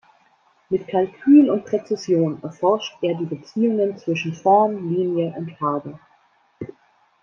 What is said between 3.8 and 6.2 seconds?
zwischen Form, Linie und Farbe.